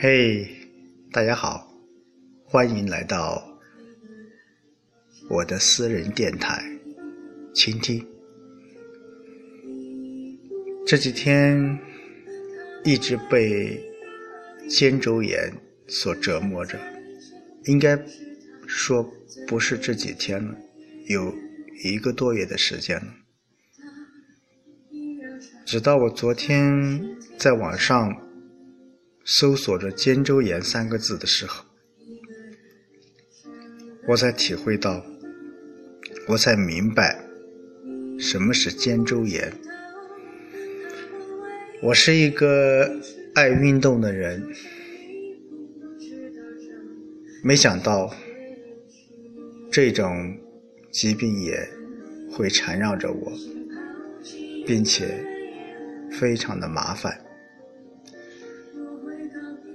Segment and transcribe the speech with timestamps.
[0.00, 0.48] 嘿，
[1.12, 1.70] 大家好，
[2.44, 3.42] 欢迎来到
[5.28, 6.62] 我的私人电台，
[7.54, 8.06] 倾听。
[10.86, 11.78] 这几天
[12.84, 13.78] 一直被
[14.68, 15.52] 肩周炎
[15.86, 16.78] 所折磨着，
[17.64, 17.98] 应该
[18.66, 19.02] 说
[19.46, 20.56] 不是这几天了，
[21.06, 21.34] 有
[21.84, 23.14] 一个多月的时间了。
[25.70, 27.00] 直到我昨天
[27.38, 28.16] 在网上
[29.24, 31.64] 搜索着“肩周炎”三个字的时候，
[34.08, 35.06] 我才体会到，
[36.26, 37.24] 我才明白
[38.18, 39.52] 什么是肩周炎。
[41.84, 42.90] 我是一个
[43.36, 44.44] 爱运动的人，
[47.44, 48.12] 没想到
[49.70, 50.36] 这种
[50.90, 51.70] 疾病也
[52.32, 53.32] 会缠绕着我，
[54.66, 55.24] 并且
[56.12, 57.20] 非常的麻烦。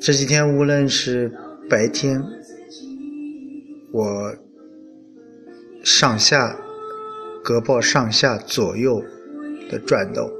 [0.00, 1.32] 这几天无论是
[1.68, 2.22] 白天，
[3.92, 4.36] 我
[5.84, 6.58] 上下
[7.44, 9.02] 胳膊上下左右
[9.70, 10.30] 的转动。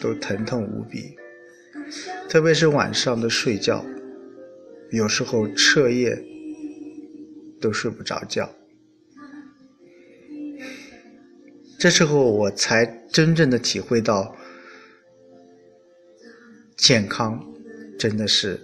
[0.00, 1.14] 都疼痛无比，
[2.26, 3.84] 特别是晚上的睡觉，
[4.92, 6.18] 有时候彻夜
[7.60, 8.48] 都睡不着觉。
[11.78, 14.34] 这时候我才真正的体会到，
[16.82, 17.38] 健康
[17.98, 18.58] 真的是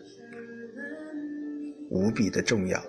[1.90, 2.82] 无比的重要。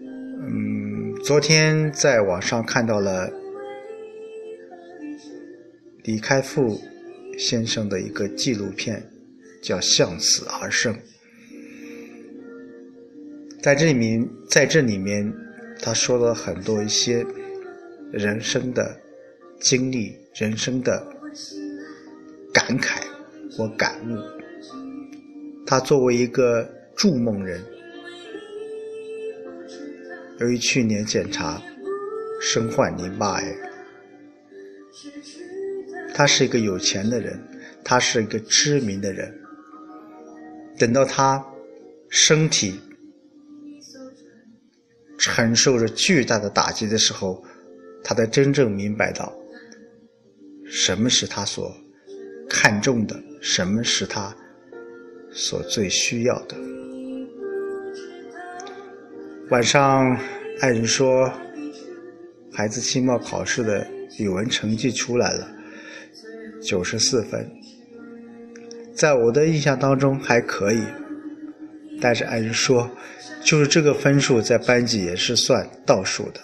[0.00, 3.30] 嗯，昨天在网上看到了。
[6.04, 6.80] 李开复
[7.36, 9.10] 先生的一个纪录片，
[9.60, 10.94] 叫《向死而生》。
[13.60, 15.30] 在这里面，在这里面，
[15.82, 17.22] 他说了很多一些
[18.10, 18.98] 人生的
[19.60, 21.06] 经历、人生的
[22.54, 23.02] 感慨
[23.58, 24.16] 或感悟。
[25.66, 27.60] 他作为一个筑梦人，
[30.38, 31.60] 由于去年检查
[32.40, 33.56] 身患淋巴癌。
[36.14, 37.36] 他是一个有钱的人，
[37.84, 39.34] 他是一个知名的人。
[40.78, 41.44] 等到他
[42.08, 42.78] 身体
[45.18, 47.44] 承受着巨大的打击的时候，
[48.04, 49.36] 他才真正明白到
[50.64, 51.72] 什么是他所
[52.48, 54.34] 看重的，什么是他
[55.30, 56.56] 所最需要的。
[59.50, 60.16] 晚上，
[60.60, 61.32] 爱人说，
[62.52, 63.86] 孩子期末考试的
[64.18, 65.48] 语文成绩出来了。
[66.60, 67.48] 九十四分，
[68.92, 70.82] 在我的印象当中还可以，
[72.00, 72.90] 但是爱人说，
[73.42, 76.40] 就是这个分数在班级也是算倒数的。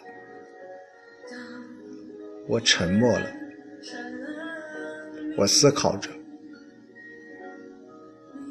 [2.46, 3.26] 我沉默了，
[5.36, 6.08] 我思考着，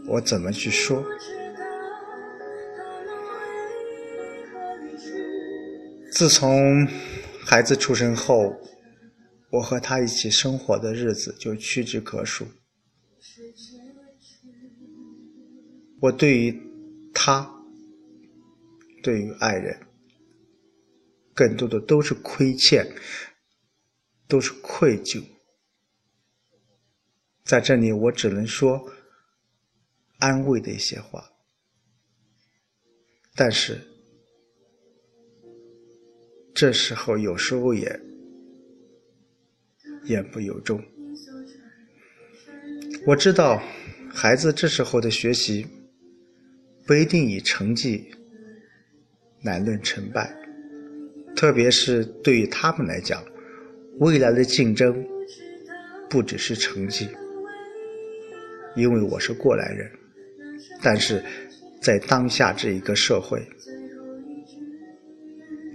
[0.08, 1.04] 我怎么去说？
[6.12, 6.88] 自从
[7.46, 8.56] 孩子出生后。
[9.54, 12.48] 我和他一起生活的日子就屈指可数。
[16.00, 16.60] 我对于
[17.14, 17.48] 他，
[19.04, 19.80] 对于爱人，
[21.36, 22.96] 更多的都是亏欠，
[24.28, 25.24] 都是愧疚。
[27.46, 28.92] 在这里，我只能说
[30.24, 31.22] 安慰的一些话，
[33.36, 33.78] 但是
[36.56, 38.00] 这时候有时候也。
[40.06, 40.84] 言不由衷。
[43.08, 43.64] 我知道，
[44.14, 45.66] 孩子这时候的学习
[46.86, 48.14] 不一定以成绩
[49.44, 50.30] 来论成败，
[51.38, 53.24] 特别是对于他们来讲，
[54.00, 54.94] 未来的竞争
[56.10, 57.08] 不只是成绩。
[58.76, 59.90] 因为我是过来人，
[60.84, 61.24] 但是
[61.82, 63.42] 在当下这一个社会，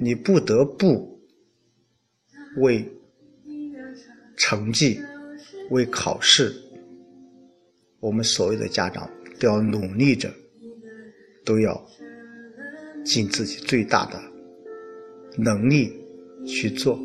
[0.00, 1.18] 你不得不
[2.58, 2.86] 为。
[4.40, 5.00] 成绩
[5.70, 6.54] 为考试，
[7.98, 9.10] 我们所有的家长
[9.40, 10.32] 都要努力着，
[11.44, 11.86] 都要
[13.04, 14.22] 尽自己最大的
[15.36, 15.92] 能力
[16.46, 16.96] 去做。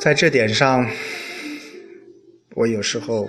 [0.00, 0.88] 在这点上，
[2.56, 3.28] 我有时候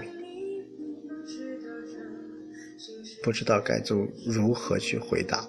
[3.24, 5.48] 不知道该做如何去回答。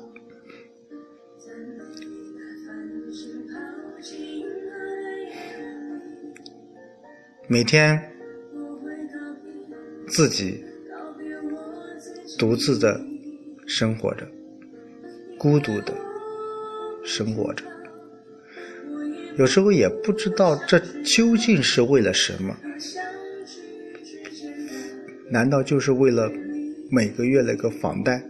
[7.48, 8.00] 每天
[10.08, 10.64] 自己
[12.38, 13.00] 独自的
[13.66, 14.26] 生活着，
[15.38, 15.94] 孤独的
[17.04, 17.64] 生活着，
[19.36, 22.56] 有时候也不知道这究竟是为了什么。
[25.30, 26.30] 难道就是为了
[26.94, 28.22] 每个月那个房贷，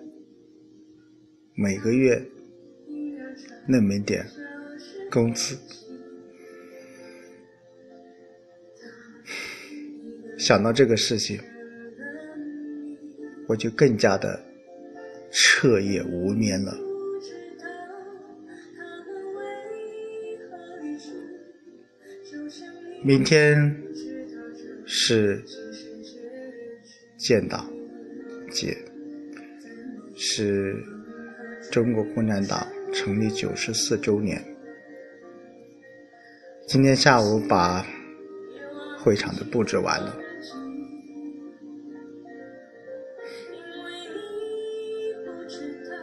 [1.57, 2.25] 每个月
[3.67, 4.25] 那么点
[5.11, 5.59] 工资？
[10.39, 11.41] 想到这个事情，
[13.49, 14.41] 我就更加的
[15.33, 16.73] 彻夜无眠了。
[23.03, 23.77] 明天
[24.87, 25.45] 是。
[27.19, 27.72] 建党
[28.53, 28.77] 节
[30.15, 30.77] 是
[31.71, 34.43] 中国共产党成立九十四周年。
[36.69, 37.85] 今天下午把
[38.99, 40.17] 会场的布置完了。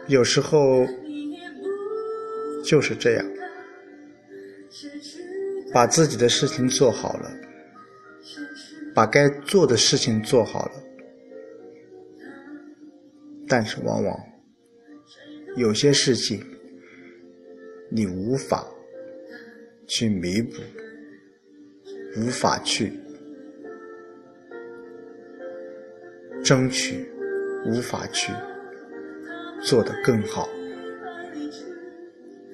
[0.08, 0.84] 有时候
[2.64, 3.24] 就是这样，
[5.72, 7.30] 把自己的事情做好了，
[8.94, 10.72] 把该做的事情做好了。
[13.52, 14.16] 但是，往往
[15.56, 16.40] 有些事情
[17.90, 18.64] 你无法
[19.88, 20.52] 去弥补，
[22.16, 22.92] 无法去
[26.44, 27.10] 争取，
[27.66, 28.32] 无法去
[29.64, 30.48] 做得更好。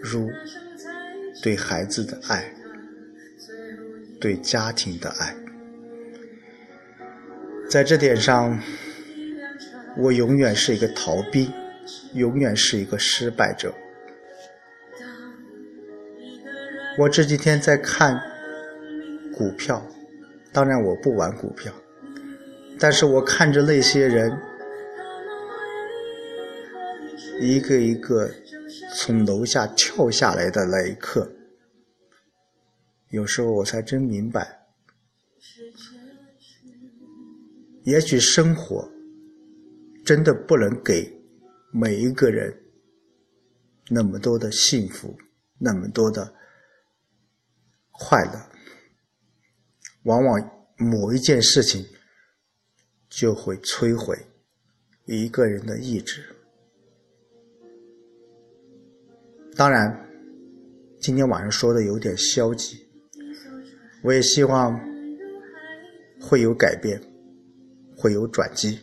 [0.01, 0.31] 如
[1.43, 2.55] 对孩子的爱，
[4.19, 5.37] 对家庭的爱，
[7.69, 8.59] 在这点上。
[9.99, 11.51] 我永远是一个逃兵，
[12.13, 13.75] 永远是一个失败者。
[16.99, 18.21] 我这几天在看
[19.35, 19.87] 股票，
[20.53, 21.73] 当然我不玩股票，
[22.79, 24.33] 但是我看着那些人
[27.41, 28.31] 一个一个
[28.95, 31.31] 从楼下跳下来的那一刻，
[33.11, 34.67] 有时候我才真明白，
[37.85, 38.96] 也许生活。
[40.07, 41.13] 真的不能给
[41.73, 42.57] 每一个人
[43.91, 45.19] 那么多的幸福，
[45.59, 46.33] 那么多的
[47.91, 48.41] 快乐。
[50.05, 50.41] 往往
[50.79, 51.85] 某一件事情
[53.09, 54.17] 就会摧毁
[55.07, 56.23] 一个人的意志。
[59.57, 60.09] 当然，
[61.01, 62.77] 今天晚上说的有点消极，
[64.05, 64.79] 我也希望
[66.21, 67.03] 会有改变，
[67.97, 68.79] 会有转机。